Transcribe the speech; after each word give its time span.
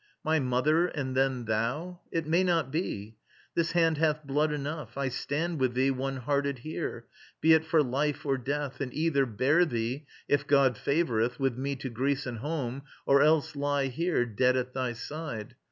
My 0.23 0.39
mother 0.39 0.87
and 0.87 1.15
then 1.15 1.45
thou? 1.45 1.99
It 2.11 2.25
may 2.25 2.43
not 2.43 2.71
be. 2.71 3.17
This 3.53 3.73
hand 3.73 3.99
hath 3.99 4.25
blood 4.25 4.51
enough. 4.51 4.97
I 4.97 5.09
stand 5.09 5.59
with 5.59 5.75
thee 5.75 5.91
One 5.91 6.17
hearted 6.17 6.57
here, 6.57 7.05
be 7.39 7.53
it 7.53 7.63
for 7.65 7.83
life 7.83 8.25
or 8.25 8.39
death, 8.39 8.81
And 8.81 8.91
either 8.95 9.27
bear 9.27 9.63
thee, 9.63 10.07
if 10.27 10.47
God 10.47 10.73
favoureth, 10.75 11.37
With 11.37 11.55
me 11.55 11.75
to 11.75 11.89
Greece 11.91 12.25
and 12.25 12.39
home, 12.39 12.81
or 13.05 13.21
else 13.21 13.55
lie 13.55 13.89
here 13.89 14.25
Dead 14.25 14.57
at 14.57 14.73
thy 14.73 14.93
side. 14.93 15.53